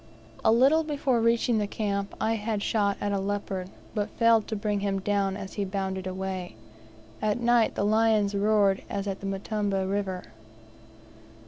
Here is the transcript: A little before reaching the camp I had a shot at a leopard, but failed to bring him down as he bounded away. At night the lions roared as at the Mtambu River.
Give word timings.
A 0.43 0.51
little 0.51 0.83
before 0.83 1.21
reaching 1.21 1.59
the 1.59 1.67
camp 1.67 2.15
I 2.19 2.33
had 2.33 2.57
a 2.57 2.63
shot 2.63 2.97
at 2.99 3.11
a 3.11 3.19
leopard, 3.19 3.69
but 3.93 4.09
failed 4.09 4.47
to 4.47 4.55
bring 4.55 4.79
him 4.79 4.97
down 4.99 5.37
as 5.37 5.53
he 5.53 5.63
bounded 5.63 6.07
away. 6.07 6.55
At 7.21 7.39
night 7.39 7.75
the 7.75 7.85
lions 7.85 8.33
roared 8.33 8.81
as 8.89 9.05
at 9.05 9.19
the 9.19 9.27
Mtambu 9.27 9.85
River. 9.87 10.23